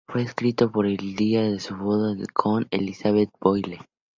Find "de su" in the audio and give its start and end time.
1.43-1.77